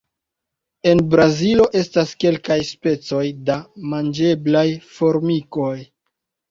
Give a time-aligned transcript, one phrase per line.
[0.91, 3.61] En Brazilo estas kelkaj specoj de
[3.95, 5.75] manĝeblaj formikoj.